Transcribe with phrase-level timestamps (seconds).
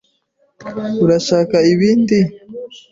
[1.03, 2.17] Urashaka ibindi?